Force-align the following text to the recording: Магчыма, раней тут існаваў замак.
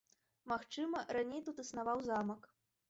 Магчыма, 0.51 1.03
раней 1.19 1.45
тут 1.51 1.63
існаваў 1.67 2.05
замак. 2.11 2.55